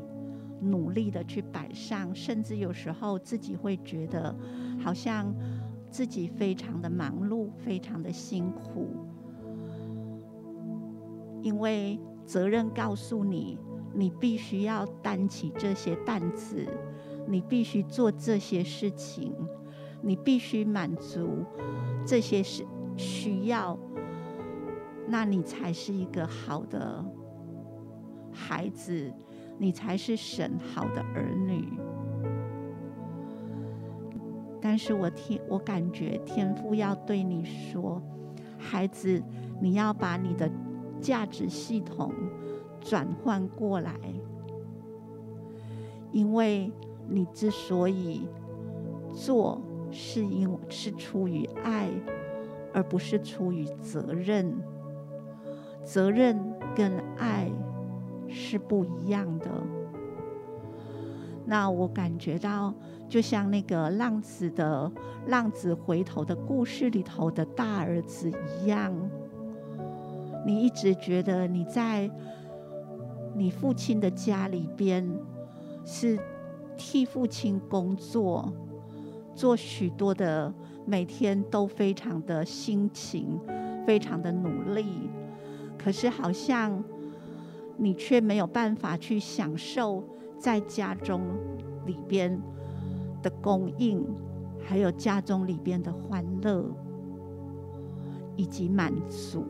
[0.62, 4.36] 努力的去摆上，甚至有时候自己会觉得，
[4.78, 5.34] 好像
[5.90, 8.90] 自己非常的忙碌，非常的辛苦，
[11.42, 13.58] 因为责任告诉你，
[13.94, 16.68] 你必须要担起这些担子，
[17.26, 19.34] 你必须做这些事情，
[20.02, 21.46] 你必须满足
[22.06, 22.66] 这些事
[23.00, 23.76] 需要，
[25.08, 27.04] 那你才是一个好的
[28.32, 29.12] 孩子。
[29.62, 31.68] 你才是神好的儿女，
[34.62, 38.02] 但是我听我感觉天父要对你说，
[38.58, 39.22] 孩子，
[39.60, 40.50] 你要把你的
[41.02, 42.14] 价值系统
[42.80, 43.94] 转换过来，
[46.14, 46.72] 因为
[47.10, 48.30] 你之所以
[49.14, 51.90] 做，是因是出于爱，
[52.74, 54.54] 而不是出于责任，
[55.84, 56.38] 责任
[56.76, 57.52] 跟爱。
[58.32, 59.50] 是不一样的。
[61.44, 62.72] 那我感觉到，
[63.08, 64.92] 就像那个浪子的
[65.26, 68.94] 浪子回头的故事里头的大儿子一样，
[70.46, 72.08] 你一直觉得你在
[73.36, 75.12] 你父亲的家里边
[75.84, 76.20] 是
[76.78, 78.54] 替父亲工作，
[79.34, 80.54] 做许多的
[80.90, 83.40] 每天都非常的辛勤，
[83.86, 85.10] 非常的努力，
[85.78, 86.84] 可是好像。
[87.82, 90.04] 你却没有办法去享受
[90.38, 91.22] 在家中
[91.86, 92.38] 里边
[93.24, 94.06] 的供应，
[94.62, 96.70] 还有家中里边的欢乐
[98.36, 99.46] 以及满足。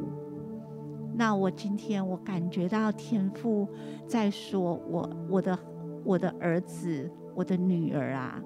[1.15, 3.67] 那我今天我感觉到天父
[4.05, 5.57] 在说我我的
[6.03, 8.39] 我的儿子我的女儿啊，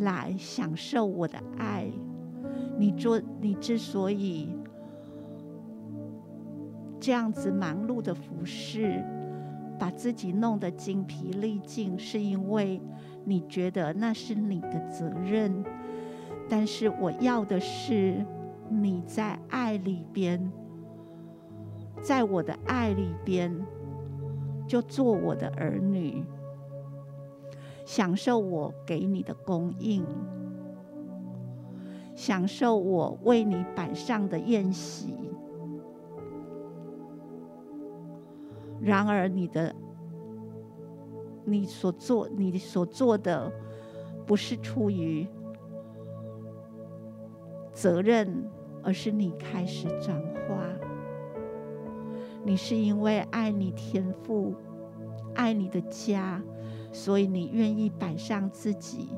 [0.00, 1.90] 来享受我的爱。
[2.78, 4.48] 你做你之所以。
[6.98, 9.04] 这样子忙碌的服侍，
[9.78, 12.80] 把自己弄得精疲力尽，是因为
[13.24, 15.62] 你觉得那是你的责任。
[16.48, 18.24] 但是我要的是
[18.68, 20.50] 你在爱里边，
[22.00, 23.54] 在我的爱里边，
[24.66, 26.24] 就做我的儿女，
[27.86, 30.04] 享受我给你的供应，
[32.16, 35.14] 享受我为你摆上的宴席。
[38.80, 39.72] 然而，你的
[41.44, 43.52] 你所做你所做的，
[44.26, 45.24] 不是出于
[47.72, 48.50] 责任，
[48.82, 50.66] 而是你开始转化。
[52.44, 54.54] 你是因为爱你天赋，
[55.34, 56.42] 爱你的家，
[56.96, 59.10] 所以你愿意摆上自己。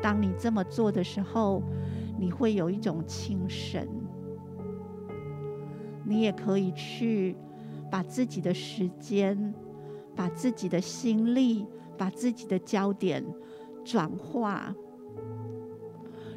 [0.00, 1.60] 当你这么做的时候，
[2.16, 3.84] 你会有一种轻省。
[6.04, 7.36] 你也可以去。
[7.90, 9.52] 把自己的时间、
[10.14, 11.66] 把自己的心力、
[11.98, 13.24] 把自己的焦点
[13.84, 14.72] 转化，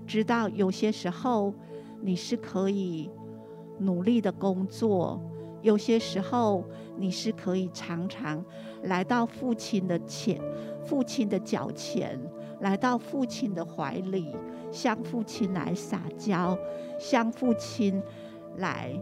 [0.08, 1.54] 直到有些时候
[2.02, 3.08] 你是可以
[3.78, 5.22] 努力的工作，
[5.62, 6.66] 有些时候
[6.98, 8.44] 你是可以常常
[8.84, 10.40] 来到父亲的前、
[10.86, 12.20] 父亲的脚前，
[12.60, 14.36] 来到父亲的怀里，
[14.72, 16.58] 向父亲来撒娇，
[17.00, 18.02] 向父亲
[18.58, 18.94] 来。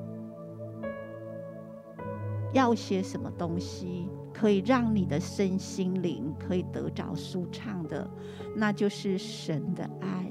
[2.53, 8.09] 要些什么东西可以让你的身心灵可以得着舒畅的，
[8.55, 10.29] 那就是神的爱、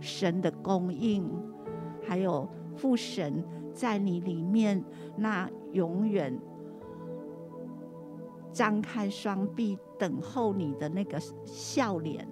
[0.00, 1.28] 神的供应，
[2.06, 3.44] 还有父神
[3.74, 4.82] 在你里面
[5.16, 6.38] 那永远
[8.52, 12.26] 张开双臂等候你的那个笑脸，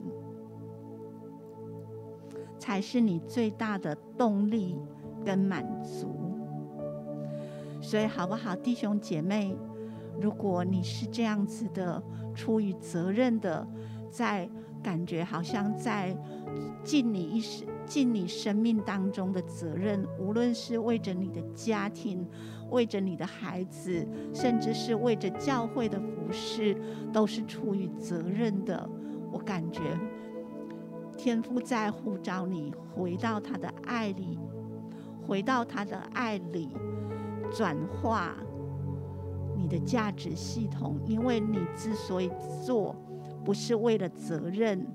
[2.58, 4.76] 才是你最大的动力
[5.24, 6.14] 跟满足。
[7.80, 9.56] 所以，好不好，弟兄姐妹？
[10.20, 12.02] 如果你是这样子的，
[12.34, 13.64] 出于责任的，
[14.10, 14.50] 在
[14.82, 16.16] 感觉好像在
[16.82, 22.24] 尽你一生、尽你生命当中的责任，无论是为着你的家庭、
[22.70, 26.76] 为着你的孩子，甚至是为着教会的服事，
[27.12, 28.88] 都是出于责任的。
[29.32, 29.80] 我感觉
[31.16, 34.38] 天父在呼召你回到他的爱里，
[35.26, 36.68] 回到他的爱里。
[37.50, 38.36] 转化
[39.56, 42.30] 你的价值系统，因为你之所以
[42.62, 42.94] 做，
[43.42, 44.86] 不是为了责任，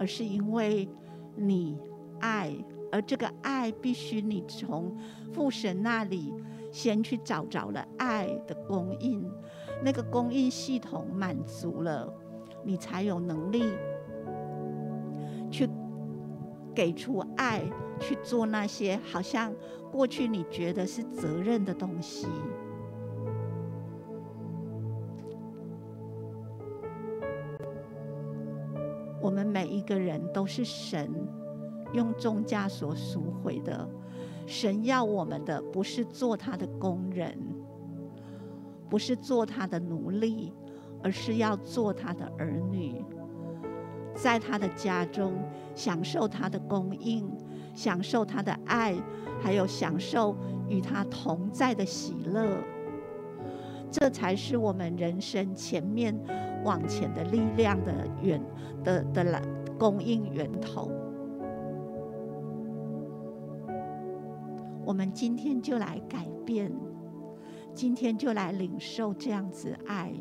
[0.00, 0.88] 而是因为
[1.36, 1.78] 你
[2.22, 2.50] 爱，
[2.90, 4.96] 而这个爱必须你从
[5.32, 6.32] 父神那里
[6.70, 9.30] 先去找着了爱的供应，
[9.84, 12.10] 那个供应系统满足了，
[12.64, 13.64] 你才有能力
[15.50, 15.68] 去
[16.74, 17.62] 给出爱，
[18.00, 19.52] 去做那些好像
[19.90, 22.26] 过去你觉得是责任的东西。
[29.20, 31.08] 我们每一个人都是神
[31.92, 33.88] 用重价所赎回的。
[34.46, 37.38] 神要我们的不是做他的工人，
[38.90, 40.52] 不是做他的奴隶，
[41.02, 43.04] 而是要做他的儿女，
[44.14, 45.34] 在他的家中
[45.74, 47.30] 享受他的供应，
[47.74, 48.94] 享受他的爱，
[49.40, 50.36] 还有享受
[50.68, 52.58] 与他同在的喜乐。
[53.90, 56.18] 这才是我们人生前面
[56.64, 58.42] 往前的力量的源
[58.82, 59.40] 的的来
[59.78, 60.90] 供应源头。
[64.84, 66.72] 我们今天就来改变，
[67.74, 70.12] 今天就来领受这样子爱，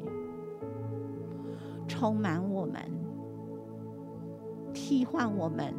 [1.88, 2.80] 充满我们，
[4.74, 5.74] 替换我们。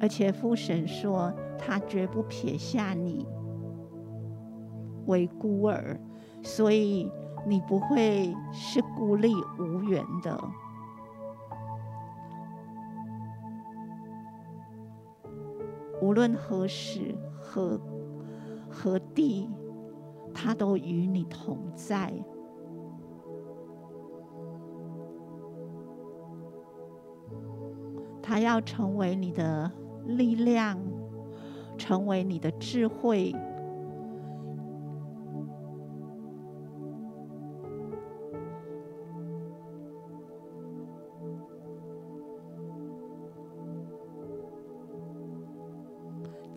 [0.00, 3.26] 而且父神说，他绝不撇下你
[5.08, 5.98] 为孤儿，
[6.42, 7.10] 所以
[7.46, 10.42] 你不会是孤立无援的。
[16.00, 17.78] 无论何时何
[18.70, 19.50] 何地，
[20.32, 22.12] 他都与你同在。
[28.22, 29.70] 他要成为你的。
[30.06, 30.78] 力量，
[31.76, 33.34] 成为你的智慧，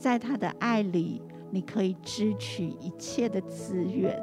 [0.01, 1.21] 在他的爱里，
[1.51, 4.19] 你可以支取一切的资源，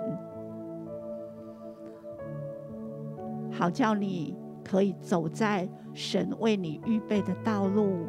[3.52, 8.08] 好叫你可以走在神为你预备的道路。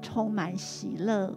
[0.00, 1.34] 充满喜乐。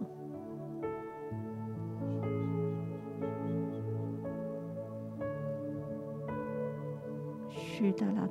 [7.50, 8.26] 是的啦，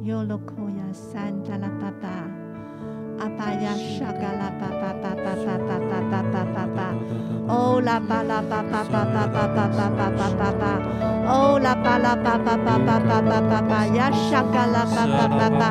[0.00, 2.37] Yolokoya Santa La Papa.
[3.18, 6.88] Apaya shakala pa pa pa pa pa pa pa pa pa pa pa.
[7.50, 10.72] Oh la pa la pa pa pa pa pa pa pa pa pa pa pa.
[11.26, 13.80] Oh la pa la pa pa pa pa pa pa pa pa.
[13.90, 15.70] Ya shaka la pa pa pa pa.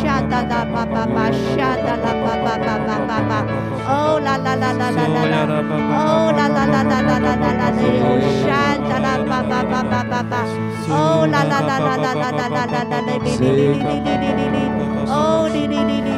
[0.00, 1.24] Shada la pa pa pa.
[1.52, 3.40] Shada la pa pa pa pa pa pa.
[3.84, 5.42] Oh la la la la la la la.
[5.92, 7.68] Oh la la la la la la la la.
[8.00, 10.42] Oh shada la pa pa pa pa pa pa.
[10.88, 14.64] Oh la la la la la la la la la Oh la.
[15.10, 16.17] Oh li li li li.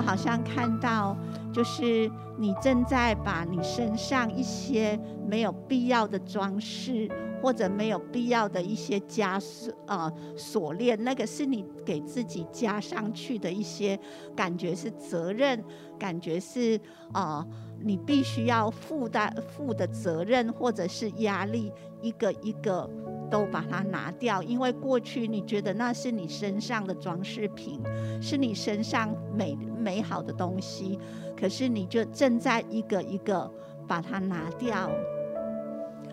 [0.00, 1.16] 好像看到，
[1.52, 4.98] 就是你正在把你身上一些
[5.28, 7.08] 没有必要的装饰。
[7.42, 13.98] 或者没有必要的一些枷锁啊锁链，那个是你给自己加上去的一些
[14.36, 15.64] 感觉是责任，
[15.98, 16.78] 感觉是
[17.12, 17.42] 啊
[17.82, 21.72] 你必须要负担负的责任或者是压力，
[22.02, 22.86] 一个一个
[23.30, 27.80] 都把它拿掉，因为过去你觉得那是你身上的装饰品，
[28.20, 30.98] 是你身上美美好的东西，
[31.38, 33.50] 可是你就正在一个一个
[33.86, 34.90] 把它拿掉。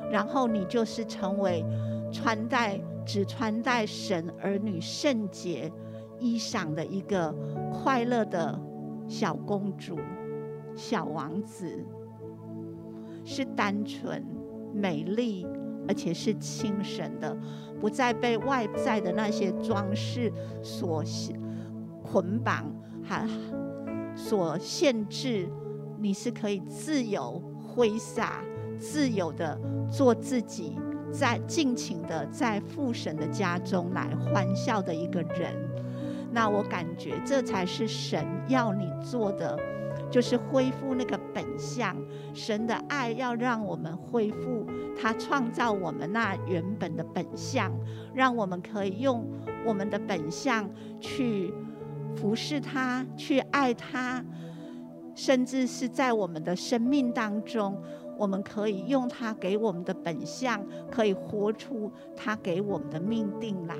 [0.10, 1.66] 然后你就是成为
[2.14, 5.70] 穿戴只穿戴神儿女圣洁
[6.18, 7.36] 衣裳的一个
[7.74, 8.58] 快乐的
[9.10, 9.98] 小公主、
[10.76, 11.86] 小王子，
[13.26, 14.26] 是单纯、
[14.74, 15.46] 美丽，
[15.88, 17.36] 而且是亲神的，
[17.80, 20.32] 不再被外在的那些装饰
[20.62, 21.04] 所
[22.04, 22.66] 捆绑，
[23.04, 23.28] 还
[24.16, 25.48] 所限制。
[26.00, 28.44] 你是可以自由挥洒。
[28.80, 29.60] 自由的
[29.92, 30.78] 做自己，
[31.12, 35.52] 在尽情的在父神的家中来欢笑的一个人。
[36.32, 39.58] 那我感觉这才是神要你做的，
[40.12, 41.96] 就是恢复那个本相。
[42.34, 44.66] 神的爱要让我们恢复
[45.00, 47.72] 他创造我们那原本的本相，
[48.16, 49.24] 让我们可以用
[49.64, 50.68] 我们的本相
[51.00, 51.54] 去
[52.16, 54.26] 服侍他，去爱他，
[55.14, 57.80] 甚至是在我们的生命当中，
[58.18, 63.76] 我们可以用他给我们的本相，可以活出他给我们的命定来。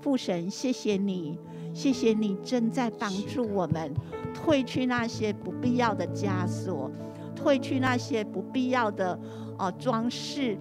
[0.00, 1.38] 父神，谢谢你，
[1.74, 3.92] 谢谢你正在帮助我们，
[4.44, 6.90] 褪去那些不必要的枷锁，
[7.36, 9.18] 褪去那些不必要的
[9.58, 10.58] 哦装饰，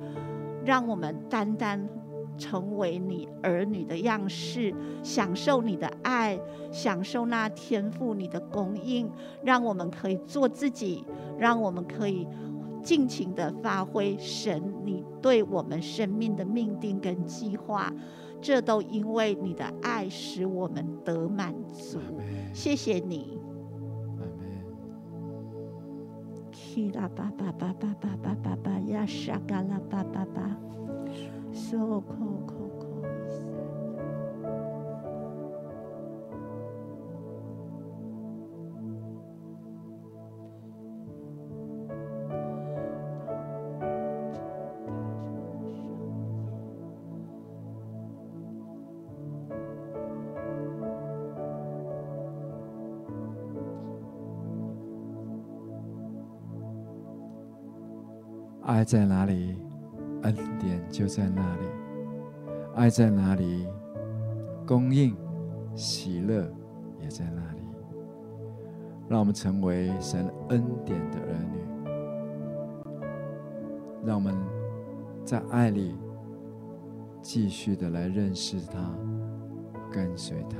[0.63, 1.89] 让我们单单
[2.38, 6.39] 成为你儿女的样式，享受你的爱，
[6.71, 9.09] 享受那天赋你的供应，
[9.43, 11.03] 让我们可以做自己，
[11.38, 12.27] 让我们可以
[12.84, 17.91] 尽情的发挥神你对我们生命的命定跟计划。
[18.39, 21.99] 这都因为你的爱使我们得满足，
[22.53, 23.40] 谢谢你。
[26.72, 27.11] Hila
[58.82, 59.55] 爱在哪里，
[60.23, 61.67] 恩典就在那里；
[62.73, 63.67] 爱在哪里，
[64.65, 65.15] 供应、
[65.75, 66.51] 喜乐
[66.99, 67.59] 也在那里。
[69.07, 71.59] 让我们成为神恩典的儿女，
[74.03, 74.36] 让我们
[75.23, 75.93] 在爱里
[77.21, 78.79] 继续的来认识他，
[79.91, 80.57] 跟随他。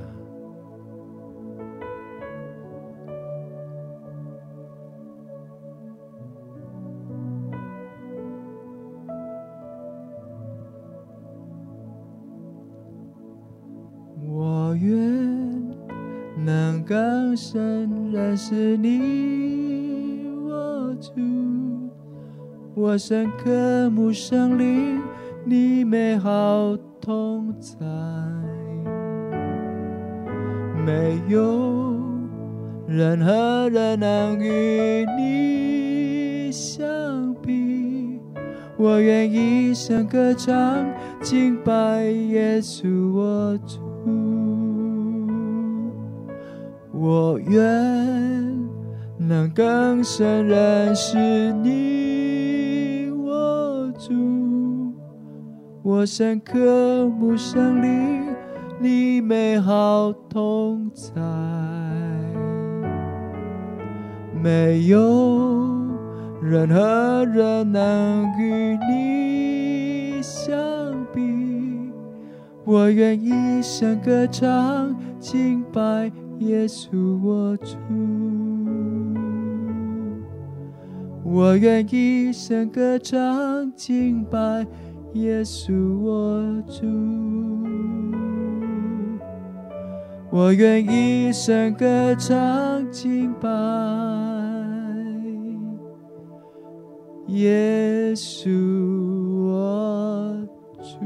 [18.44, 21.12] 是你，我主，
[22.74, 25.00] 我深渴慕圣灵，
[25.44, 27.76] 你美好同在，
[30.84, 32.02] 没有
[32.88, 38.18] 任何人能与你相比，
[38.76, 40.84] 我愿一生歌唱，
[41.20, 44.41] 敬拜耶稣，我主。
[47.04, 47.58] 我愿
[49.18, 51.18] 能更深认识
[51.54, 54.94] 你，我主，
[55.82, 58.28] 我深刻慕圣灵，
[58.78, 61.20] 你美好同在，
[64.40, 65.00] 没有
[66.40, 70.56] 任何人能与你相
[71.12, 71.20] 比，
[72.64, 76.12] 我愿一生歌唱敬拜。
[76.42, 77.76] 耶稣，我主，
[81.24, 84.66] 我愿一生歌唱敬拜。
[85.14, 86.86] 耶稣，我主，
[90.30, 93.48] 我愿一生歌唱敬拜。
[97.28, 98.50] 耶稣，
[99.46, 100.98] 我主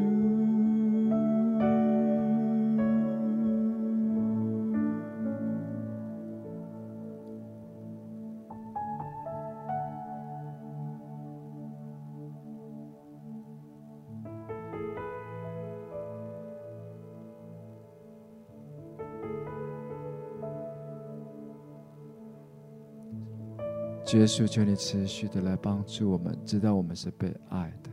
[24.15, 27.91] 耶稣，求你持续的来帮助我们，知道我们是被爱的，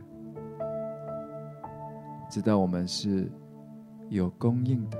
[2.30, 3.30] 知道我们是
[4.08, 4.98] 有供应的，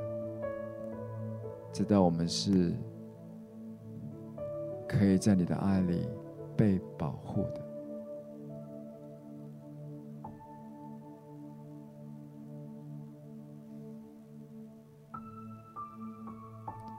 [1.73, 2.75] 知道我们是
[4.89, 6.07] 可以在你的爱里
[6.57, 7.65] 被保护的。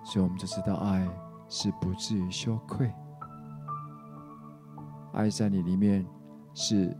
[0.03, 1.07] 所以，我们就知道爱
[1.49, 2.89] 是不至于羞愧。
[5.15, 6.05] 爱在你里面
[6.53, 6.93] 是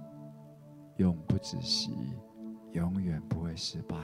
[0.97, 1.91] 永不止息，
[2.72, 3.97] 永远不会失败。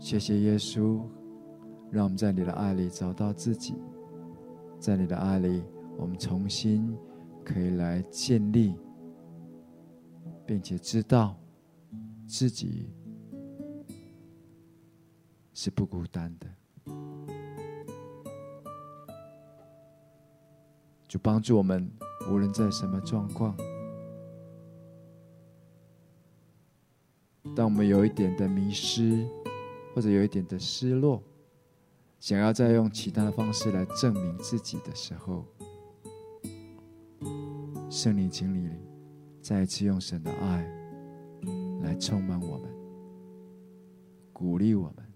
[0.00, 1.00] 谢谢耶稣，
[1.92, 3.76] 让我们在你的爱里找到自己，
[4.80, 5.62] 在你的爱里，
[5.96, 6.92] 我们重新
[7.44, 8.74] 可以来建立，
[10.44, 11.36] 并且知道
[12.26, 12.90] 自己
[15.54, 16.46] 是不孤单的。
[21.08, 21.90] 就帮助我们，
[22.30, 23.54] 无论在什么状况，
[27.54, 29.28] 当我们有一点的迷失，
[29.94, 31.22] 或者有一点的失落，
[32.18, 35.44] 想要再用其他的方式来证明自己的时候，
[37.90, 38.70] 圣灵，请你
[39.42, 40.66] 再一次用神的爱
[41.82, 42.70] 来充满我们，
[44.32, 45.11] 鼓励我们，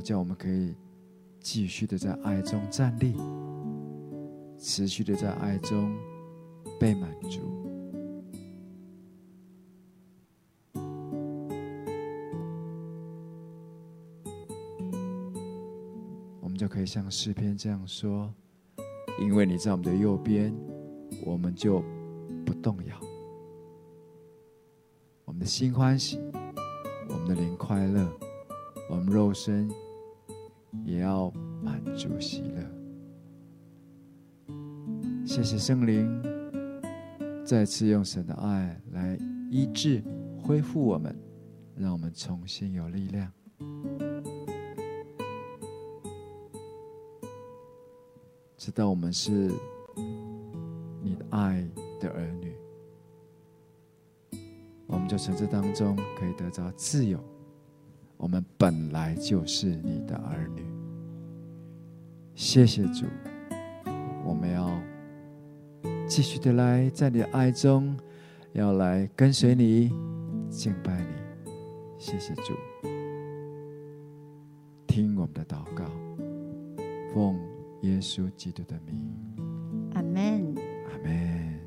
[0.00, 0.74] 叫我们可以
[1.40, 3.14] 继续的在爱中站立，
[4.58, 5.94] 持续的在爱中
[6.78, 7.40] 被满足。
[16.40, 18.32] 我们就可以像诗篇这样说
[19.20, 20.54] ：“因为你在我们的右边，
[21.24, 21.82] 我们就
[22.44, 22.96] 不动摇。
[25.24, 26.18] 我们的心欢喜，
[27.08, 28.12] 我们的灵快乐，
[28.90, 29.70] 我们肉身
[30.90, 31.30] 也要
[31.62, 32.66] 满足喜乐。”
[35.24, 36.20] 谢谢圣灵，
[37.44, 39.16] 再次用神的爱来
[39.48, 40.02] 医治、
[40.42, 41.16] 恢复我们，
[41.76, 43.32] 让我们重新有力量。
[48.56, 49.30] 知道我们是
[51.02, 51.64] 你的爱
[52.00, 52.52] 的儿女，
[54.86, 57.18] 我们就从这当中可以得着自由。
[58.16, 60.69] 我们本来就是你的儿女。
[62.40, 63.04] 谢谢主，
[64.24, 64.66] 我们要
[66.08, 67.94] 继续的来在你的爱中，
[68.54, 69.90] 要来跟随你，
[70.48, 71.52] 敬拜你。
[71.98, 72.54] 谢谢主，
[74.86, 75.84] 听我们的祷告，
[77.12, 77.38] 奉。
[77.82, 78.98] 耶稣基督的名，
[79.94, 80.54] 阿门，
[80.92, 81.60] 阿门。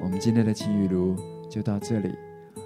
[0.00, 1.14] 我们今天的晴雨露
[1.48, 2.12] 就到这里。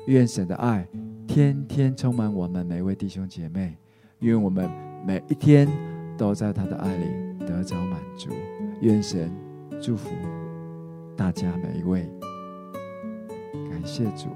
[0.06, 0.88] 愿神的爱
[1.26, 3.76] 天天充满我们每位弟兄姐妹，
[4.20, 4.70] 愿我们
[5.04, 5.68] 每一天
[6.16, 7.06] 都在他的爱里
[7.46, 8.30] 得着满足。
[8.80, 9.30] 愿神
[9.80, 10.10] 祝福
[11.16, 12.08] 大家每一位，
[13.70, 14.28] 感谢主。